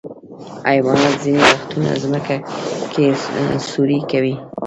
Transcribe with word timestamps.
حیوانات 0.67 1.15
ځینې 1.23 1.39
وختونه 1.49 1.89
ځمکه 2.03 2.35
کې 2.93 3.05
سوری 3.69 3.99
کوي. 4.11 4.35